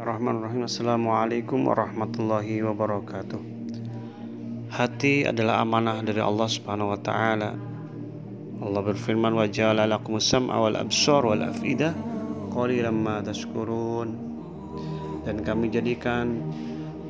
[0.00, 0.64] Bismillahirrahmanirrahim.
[0.64, 3.36] Assalamualaikum warahmatullahi wabarakatuh.
[4.72, 7.52] Hati adalah amanah dari Allah subhanahu wa ta'ala.
[8.64, 11.92] Allah berfirman wa ja'ala lakum sam'a wal absar wal afidah
[12.48, 14.08] qalilan ma tashkurun.
[15.28, 16.48] Dan kami jadikan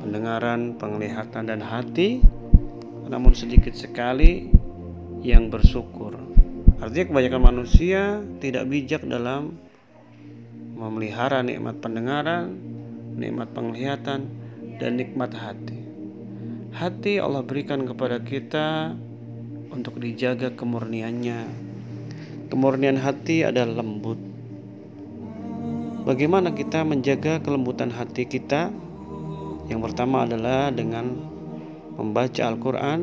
[0.03, 2.19] pendengaran, penglihatan dan hati
[3.07, 4.51] namun sedikit sekali
[5.23, 6.19] yang bersyukur.
[6.83, 9.55] Artinya kebanyakan manusia tidak bijak dalam
[10.75, 12.70] memelihara nikmat pendengaran
[13.15, 14.27] nikmat penglihatan,
[14.81, 15.79] dan nikmat hati.
[16.71, 18.95] Hati Allah berikan kepada kita
[19.71, 21.47] untuk dijaga kemurniannya.
[22.51, 24.19] Kemurnian hati adalah lembut.
[26.01, 28.73] Bagaimana kita menjaga kelembutan hati kita?
[29.69, 31.13] Yang pertama adalah dengan
[31.95, 32.99] membaca Al-Quran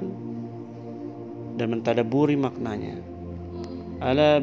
[1.56, 2.98] dan mentadaburi maknanya.
[4.02, 4.42] Ala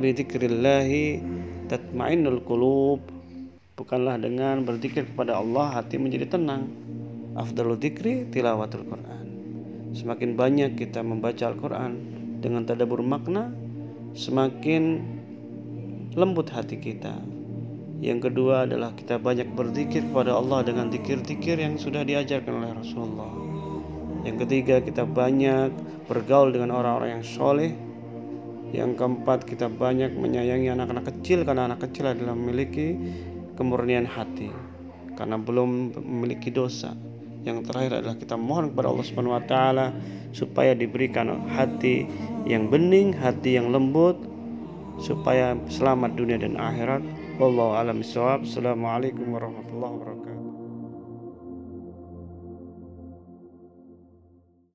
[1.66, 3.15] tatmainnul qulub
[3.76, 6.72] Bukanlah dengan berzikir kepada Allah hati menjadi tenang.
[7.36, 9.26] Afdalul dzikri tilawatul Quran.
[9.92, 11.92] Semakin banyak kita membaca Al-Quran
[12.40, 13.52] dengan tadabur makna,
[14.16, 15.04] semakin
[16.16, 17.20] lembut hati kita.
[18.00, 23.32] Yang kedua adalah kita banyak berzikir kepada Allah dengan zikir-zikir yang sudah diajarkan oleh Rasulullah.
[24.24, 25.76] Yang ketiga kita banyak
[26.08, 27.76] bergaul dengan orang-orang yang soleh.
[28.72, 32.96] Yang keempat kita banyak menyayangi anak-anak kecil karena anak kecil adalah memiliki
[33.56, 34.52] kemurnian hati
[35.16, 36.94] karena belum memiliki dosa.
[37.46, 39.86] Yang terakhir adalah kita mohon kepada Allah Subhanahu wa taala
[40.34, 42.10] supaya diberikan hati
[42.50, 44.18] yang bening, hati yang lembut
[45.00, 47.04] supaya selamat dunia dan akhirat.
[47.36, 48.48] Wallahu a'lam bishawab.
[48.48, 50.45] Assalamualaikum warahmatullahi wabarakatuh.